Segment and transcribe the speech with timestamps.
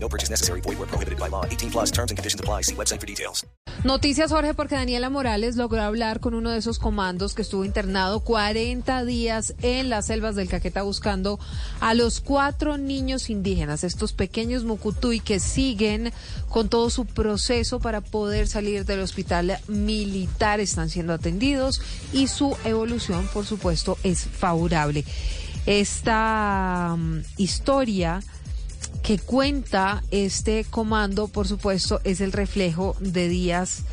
[0.00, 0.60] No purchase necessary.
[0.62, 1.44] Void where prohibited by law.
[1.44, 2.62] 18 plus terms and conditions apply.
[2.62, 3.44] See website for details.
[3.84, 8.20] Noticias, Jorge, porque Daniela Morales logró hablar con uno de esos comandos que estuvo internado
[8.20, 11.38] 40 días en las selvas del Caquetá buscando
[11.80, 16.12] a los cuatro niños indígenas, estos pequeños Mucutuy que siguen
[16.48, 21.80] con todo su proceso para poder salir del hospital militar, están siendo atendidos
[22.12, 25.04] y su evolución, por supuesto, es favorable.
[25.66, 28.22] Esta um, historia
[29.08, 33.84] que cuenta este comando, por supuesto, es el reflejo de días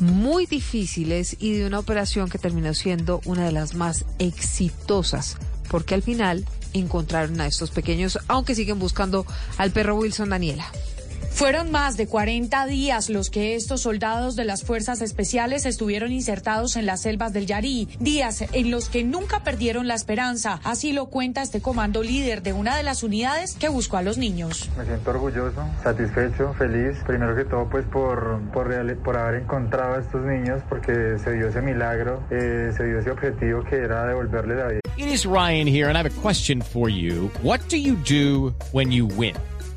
[0.00, 5.36] muy difíciles y de una operación que terminó siendo una de las más exitosas,
[5.70, 9.24] porque al final encontraron a estos pequeños, aunque siguen buscando
[9.58, 10.66] al perro Wilson Daniela.
[11.34, 16.76] Fueron más de 40 días los que estos soldados de las fuerzas especiales estuvieron insertados
[16.76, 20.60] en las selvas del Yarí, días en los que nunca perdieron la esperanza.
[20.62, 24.18] Así lo cuenta este comando líder de una de las unidades que buscó a los
[24.18, 24.70] niños.
[24.76, 30.00] Me siento orgulloso, satisfecho, feliz, primero que todo pues por, por, por haber encontrado a
[30.00, 34.54] estos niños, porque se dio ese milagro, eh, se dio ese objetivo que era devolverle
[34.54, 34.80] la vida.
[34.98, 37.30] It is Ryan here and I have a question for you.
[37.42, 39.34] What do you do when you win?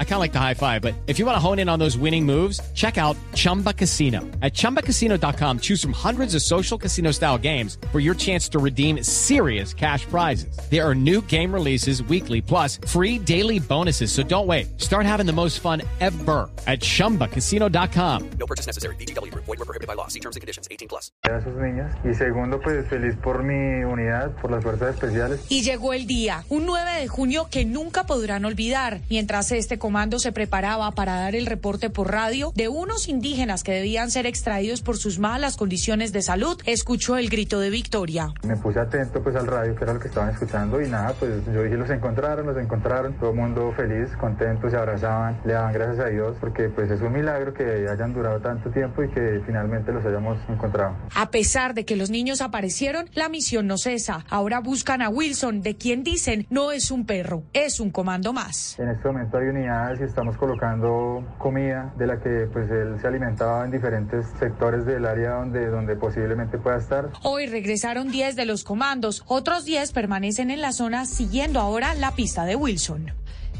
[0.00, 1.78] I kind of like the high five, but if you want to hone in on
[1.78, 4.20] those winning moves, check out Chumba Casino.
[4.42, 9.02] At ChumbaCasino.com, choose from hundreds of social casino style games for your chance to redeem
[9.02, 10.54] serious cash prizes.
[10.70, 14.12] There are new game releases weekly, plus free daily bonuses.
[14.12, 14.78] So don't wait.
[14.78, 18.30] Start having the most fun ever at ChumbaCasino.com.
[18.38, 18.96] No purchase necessary.
[18.96, 19.32] BGW.
[19.34, 20.08] Void were prohibited by law.
[20.08, 20.68] See terms and conditions.
[20.70, 21.12] 18 plus.
[21.24, 21.92] A esos niños.
[22.04, 25.40] Y segundo, pues feliz por mi unidad, por las fuerzas especiales.
[25.48, 30.20] Y llegó el día, un 9 de junio que nunca podrán olvidar, mientras este comando
[30.20, 34.82] se preparaba para dar el reporte por radio de unos indígenas que debían ser extraídos
[34.82, 38.32] por sus malas condiciones de salud, escuchó el grito de victoria.
[38.46, 41.44] Me puse atento pues al radio, que era lo que estaban escuchando, y nada, pues
[41.52, 45.72] yo dije, los encontraron, los encontraron, todo el mundo feliz, contento, se abrazaban, le daban
[45.72, 49.42] gracias a Dios, porque pues es un milagro que hayan durado tanto tiempo y que
[49.44, 50.94] finalmente los hayamos encontrado.
[51.16, 54.24] A pesar de que los niños aparecieron, la misión no cesa.
[54.30, 58.78] Ahora buscan a Wilson, de quien dicen no es un perro, es un comando más.
[58.78, 59.48] En este momento hay
[59.80, 64.84] unidades y estamos colocando comida de la que pues él se alimentaba en diferentes sectores
[64.84, 67.10] del área donde, donde posiblemente pueda estar.
[67.22, 72.12] Hoy regresaron 10 de los comandos, otros 10 permanecen en la zona siguiendo ahora la
[72.12, 73.12] pista de Wilson.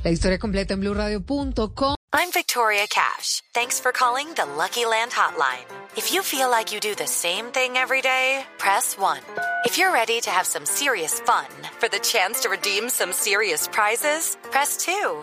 [0.03, 1.94] La historia completa en blueradio.com.
[2.12, 3.42] I'm Victoria Cash.
[3.54, 5.64] Thanks for calling the Lucky Land Hotline.
[5.97, 9.20] If you feel like you do the same thing every day, press 1.
[9.64, 11.47] If you're ready to have some serious fun
[11.78, 15.22] for the chance to redeem some serious prizes, press 2.